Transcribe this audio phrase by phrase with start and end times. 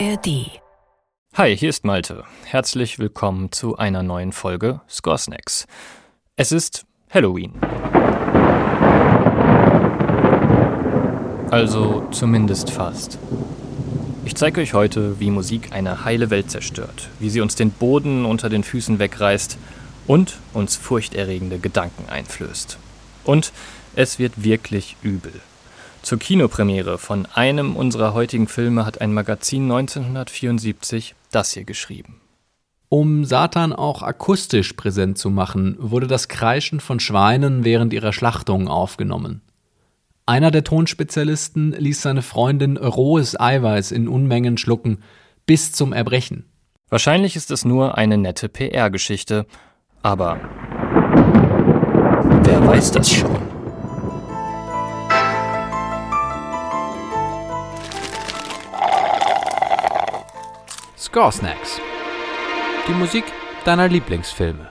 [0.00, 0.50] ARD.
[1.34, 2.24] Hi, hier ist Malte.
[2.44, 5.68] Herzlich willkommen zu einer neuen Folge Score Snacks.
[6.34, 7.52] Es ist Halloween.
[11.50, 13.18] Also zumindest fast.
[14.24, 18.24] Ich zeige euch heute, wie Musik eine heile Welt zerstört, wie sie uns den Boden
[18.24, 19.58] unter den Füßen wegreißt
[20.08, 22.78] und uns furchterregende Gedanken einflößt.
[23.22, 23.52] Und
[23.94, 25.40] es wird wirklich übel.
[26.04, 32.20] Zur Kinopremiere von einem unserer heutigen Filme hat ein Magazin 1974 das hier geschrieben.
[32.90, 38.68] Um Satan auch akustisch präsent zu machen, wurde das Kreischen von Schweinen während ihrer Schlachtung
[38.68, 39.40] aufgenommen.
[40.26, 45.02] Einer der Tonspezialisten ließ seine Freundin rohes Eiweiß in Unmengen schlucken,
[45.46, 46.44] bis zum Erbrechen.
[46.90, 49.46] Wahrscheinlich ist es nur eine nette PR-Geschichte,
[50.02, 50.38] aber
[52.42, 53.43] wer weiß das schon?
[61.14, 61.30] Score.
[62.88, 63.22] Die Musik
[63.64, 64.68] deiner Lieblingsfilme.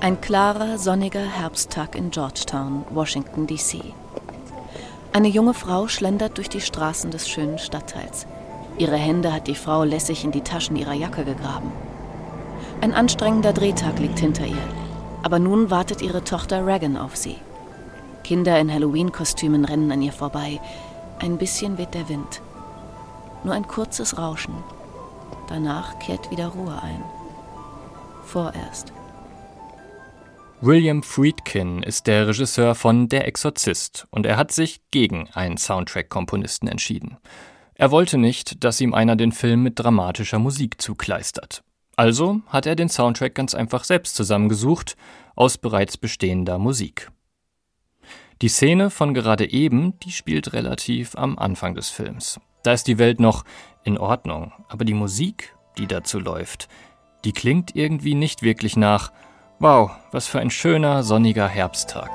[0.00, 3.94] Ein klarer, sonniger Herbsttag in Georgetown, Washington, D.C.
[5.12, 8.26] Eine junge Frau schlendert durch die Straßen des schönen Stadtteils.
[8.78, 11.70] Ihre Hände hat die Frau lässig in die Taschen ihrer Jacke gegraben.
[12.80, 14.68] Ein anstrengender Drehtag liegt hinter ihr.
[15.22, 17.36] Aber nun wartet ihre Tochter Regan auf sie.
[18.22, 20.60] Kinder in Halloween-Kostümen rennen an ihr vorbei.
[21.18, 22.40] Ein bisschen weht der Wind.
[23.44, 24.54] Nur ein kurzes Rauschen.
[25.48, 27.02] Danach kehrt wieder Ruhe ein.
[28.24, 28.92] Vorerst.
[30.60, 36.68] William Friedkin ist der Regisseur von Der Exorzist und er hat sich gegen einen Soundtrack-Komponisten
[36.68, 37.16] entschieden.
[37.74, 41.64] Er wollte nicht, dass ihm einer den Film mit dramatischer Musik zukleistert.
[41.96, 44.96] Also hat er den Soundtrack ganz einfach selbst zusammengesucht
[45.34, 47.10] aus bereits bestehender Musik.
[48.40, 52.40] Die Szene von gerade eben, die spielt relativ am Anfang des Films.
[52.62, 53.44] Da ist die Welt noch
[53.84, 56.68] in Ordnung, aber die Musik, die dazu läuft,
[57.24, 59.12] die klingt irgendwie nicht wirklich nach
[59.58, 62.10] Wow, was für ein schöner sonniger Herbsttag.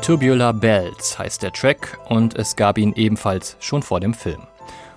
[0.00, 4.42] Tubular Bells heißt der Track und es gab ihn ebenfalls schon vor dem Film.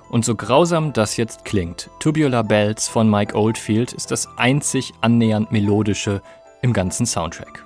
[0.10, 5.52] Und so grausam das jetzt klingt, Tubular Bells von Mike Oldfield ist das einzig annähernd
[5.52, 6.22] melodische
[6.62, 7.66] im ganzen Soundtrack.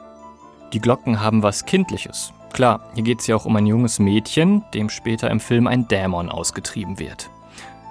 [0.73, 2.33] Die Glocken haben was Kindliches.
[2.53, 5.87] Klar, hier geht es ja auch um ein junges Mädchen, dem später im Film ein
[5.87, 7.29] Dämon ausgetrieben wird.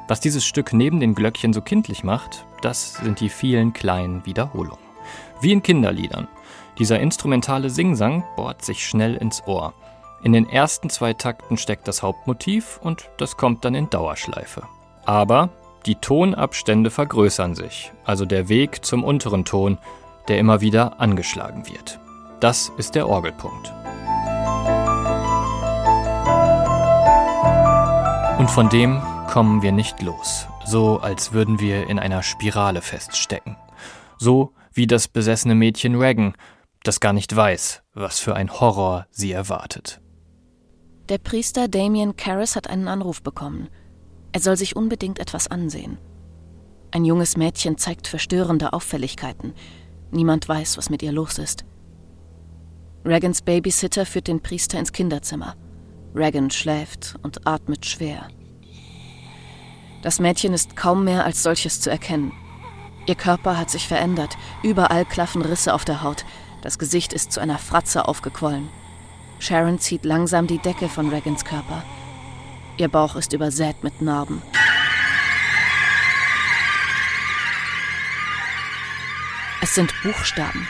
[0.09, 4.78] Was dieses Stück neben den Glöckchen so kindlich macht, das sind die vielen kleinen Wiederholungen.
[5.41, 6.28] Wie in Kinderliedern.
[6.78, 9.75] Dieser instrumentale Singsang bohrt sich schnell ins Ohr.
[10.22, 14.62] In den ersten zwei Takten steckt das Hauptmotiv und das kommt dann in Dauerschleife.
[15.04, 15.50] Aber
[15.86, 19.78] die Tonabstände vergrößern sich, also der Weg zum unteren Ton,
[20.26, 22.00] der immer wieder angeschlagen wird.
[22.40, 23.72] Das ist der Orgelpunkt.
[28.38, 33.56] Und von dem kommen wir nicht los, so als würden wir in einer Spirale feststecken.
[34.18, 36.34] So wie das besessene Mädchen Regan,
[36.82, 40.00] das gar nicht weiß, was für ein Horror sie erwartet.
[41.08, 43.69] Der Priester Damien Karras hat einen Anruf bekommen.
[44.32, 45.96] Er soll sich unbedingt etwas ansehen.
[46.91, 49.54] Ein junges Mädchen zeigt verstörende Auffälligkeiten.
[50.10, 51.64] Niemand weiß, was mit ihr los ist.
[53.06, 55.56] Regans Babysitter führt den Priester ins Kinderzimmer.
[56.14, 58.28] Regan schläft und atmet schwer.
[60.02, 62.32] Das Mädchen ist kaum mehr als solches zu erkennen.
[63.06, 66.26] Ihr Körper hat sich verändert, überall klaffen Risse auf der Haut,
[66.60, 68.68] das Gesicht ist zu einer Fratze aufgequollen.
[69.41, 71.84] Sharon zieht langsam die Decke von Regans Körper.
[72.76, 74.43] Ihr Bauch ist übersät mit Narben.
[79.60, 80.66] Es sind Buchstaben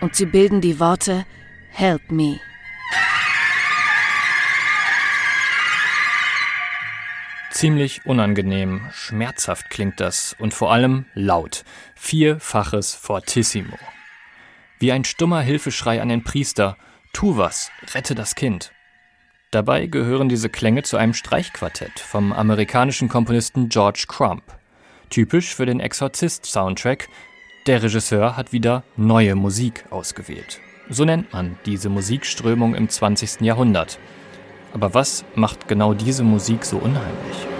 [0.00, 1.24] und sie bilden die Worte
[1.70, 2.40] Help me.
[7.50, 11.64] Ziemlich unangenehm, schmerzhaft klingt das und vor allem laut.
[11.94, 13.78] Vierfaches Fortissimo.
[14.78, 16.76] Wie ein stummer Hilfeschrei an den Priester–
[17.14, 18.72] Tu was, rette das Kind.
[19.52, 24.42] Dabei gehören diese Klänge zu einem Streichquartett vom amerikanischen Komponisten George Crump.
[25.10, 27.08] Typisch für den Exorzist-Soundtrack.
[27.68, 30.58] Der Regisseur hat wieder neue Musik ausgewählt.
[30.90, 33.42] So nennt man diese Musikströmung im 20.
[33.42, 34.00] Jahrhundert.
[34.72, 37.53] Aber was macht genau diese Musik so unheimlich?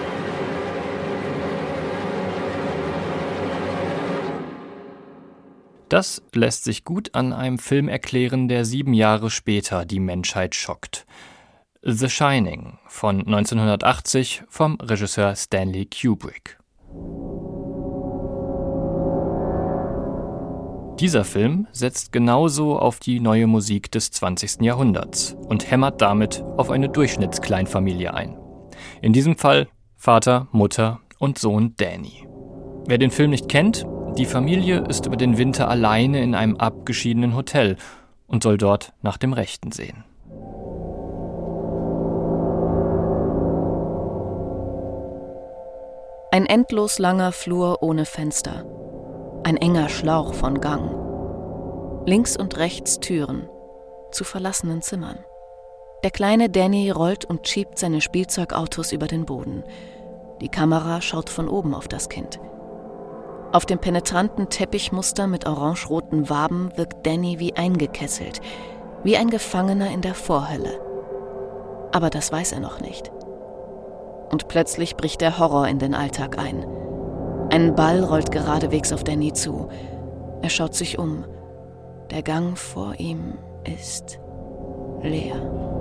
[5.95, 11.07] Das lässt sich gut an einem Film erklären, der sieben Jahre später die Menschheit schockt.
[11.83, 16.59] The Shining von 1980 vom Regisseur Stanley Kubrick.
[20.99, 24.63] dieser Film setzt genauso auf die neue Musik des 20.
[24.63, 28.37] Jahrhunderts und hämmert damit auf eine Durchschnittskleinfamilie ein.
[29.01, 32.27] In diesem Fall Vater, Mutter und Sohn Danny.
[32.87, 33.87] Wer den Film nicht kennt,
[34.17, 37.77] die Familie ist über den Winter alleine in einem abgeschiedenen Hotel
[38.27, 40.05] und soll dort nach dem Rechten sehen.
[46.31, 48.65] Ein endlos langer Flur ohne Fenster.
[49.45, 50.91] Ein enger Schlauch von Gang.
[52.07, 53.49] Links und rechts Türen
[54.11, 55.19] zu verlassenen Zimmern.
[56.05, 59.65] Der kleine Danny rollt und schiebt seine Spielzeugautos über den Boden.
[60.41, 62.39] Die Kamera schaut von oben auf das Kind.
[63.55, 68.41] Auf dem penetranten Teppichmuster mit orange-roten Waben wirkt Danny wie eingekesselt,
[69.05, 70.81] wie ein Gefangener in der Vorhölle.
[71.93, 73.13] Aber das weiß er noch nicht.
[74.33, 76.67] Und plötzlich bricht der Horror in den Alltag ein.
[77.51, 79.69] Ein Ball rollt geradewegs auf Danny zu.
[80.43, 81.25] Er schaut sich um.
[82.11, 84.19] Der Gang vor ihm ist
[85.01, 85.74] leer.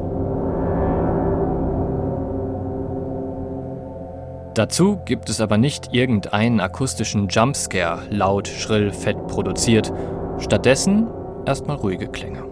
[4.53, 9.91] Dazu gibt es aber nicht irgendeinen akustischen Jumpscare, laut, schrill, fett produziert.
[10.37, 11.07] Stattdessen
[11.45, 12.43] erstmal ruhige Klänge.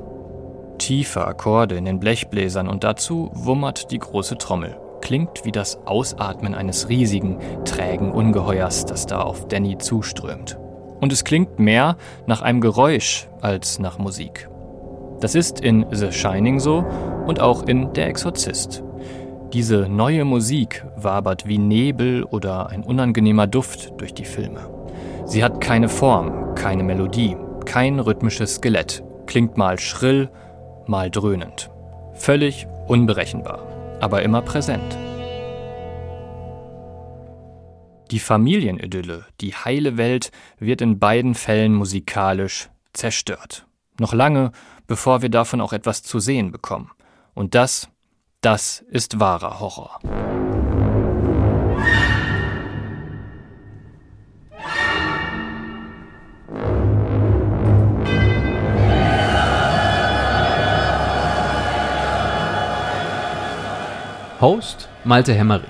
[0.80, 6.56] Tiefe Akkorde in den Blechbläsern und dazu wummert die große Trommel klingt wie das Ausatmen
[6.56, 10.58] eines riesigen, trägen Ungeheuers, das da auf Danny zuströmt.
[11.02, 11.98] Und es klingt mehr
[12.28, 14.48] nach einem Geräusch als nach Musik.
[15.20, 16.86] Das ist in The Shining so
[17.26, 18.84] und auch in Der Exorzist.
[19.54, 24.70] Diese neue Musik wabert wie Nebel oder ein unangenehmer Duft durch die Filme.
[25.26, 30.30] Sie hat keine Form, keine Melodie, kein rhythmisches Skelett, klingt mal schrill,
[30.88, 31.70] mal dröhnend.
[32.14, 33.72] Völlig unberechenbar
[34.02, 34.98] aber immer präsent.
[38.10, 43.66] Die Familienidylle, die heile Welt, wird in beiden Fällen musikalisch zerstört.
[44.00, 44.52] Noch lange,
[44.88, 46.92] bevor wir davon auch etwas zu sehen bekommen.
[47.34, 47.90] Und das,
[48.42, 50.00] das ist wahrer Horror.
[64.42, 65.70] Host Malte Hemmerich.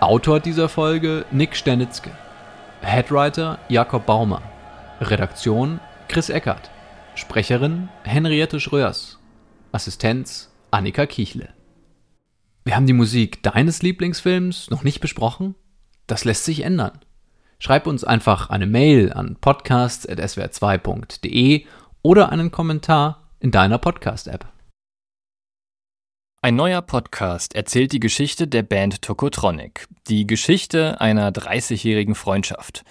[0.00, 2.10] Autor dieser Folge Nick Sternitzke.
[2.82, 4.42] Headwriter Jakob Baumer.
[5.00, 6.70] Redaktion Chris Eckert.
[7.14, 9.18] Sprecherin Henriette Schröers.
[9.72, 11.54] Assistenz Annika Kichle.
[12.62, 15.54] Wir haben die Musik deines Lieblingsfilms noch nicht besprochen?
[16.06, 17.00] Das lässt sich ändern.
[17.58, 21.64] Schreib uns einfach eine Mail an podcast.swr2.de
[22.02, 24.46] oder einen Kommentar in deiner Podcast-App.
[26.42, 32.84] Ein neuer Podcast erzählt die Geschichte der Band Tokotronic, die Geschichte einer 30-jährigen Freundschaft.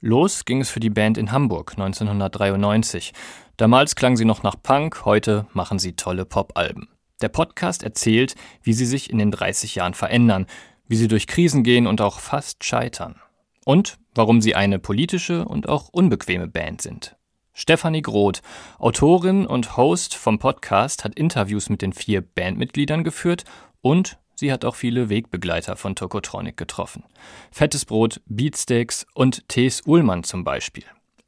[0.00, 3.14] Los ging es für die Band in Hamburg 1993.
[3.56, 6.88] Damals klang sie noch nach Punk, heute machen sie tolle Pop-Alben.
[7.22, 10.46] Der Podcast erzählt, wie sie sich in den 30 Jahren verändern,
[10.86, 13.20] wie sie durch Krisen gehen und auch fast scheitern.
[13.64, 17.16] Und warum sie eine politische und auch unbequeme Band sind.
[17.52, 18.42] Stefanie Groth,
[18.78, 23.44] Autorin und Host vom Podcast, hat Interviews mit den vier Bandmitgliedern geführt
[23.80, 27.04] und sie hat auch viele Wegbegleiter von Tokotronic getroffen.
[27.50, 30.84] Fettes Brot, Beatsteaks und Tees Uhlmann zum Beispiel.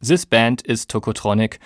[0.06, 1.60] This Band ist Tokotronic,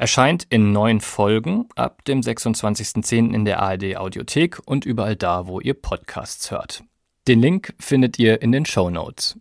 [0.00, 3.34] erscheint in neun Folgen ab dem 26.10.
[3.34, 6.82] in der ARD Audiothek und überall da, wo ihr Podcasts hört.
[7.28, 9.38] Den Link findet ihr in den Show Notes.